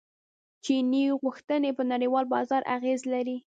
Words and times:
چیني 0.63 1.03
غوښتنې 1.21 1.69
په 1.77 1.83
نړیوال 1.91 2.25
بازار 2.33 2.61
اغیز 2.75 3.01
لري. 3.13 3.37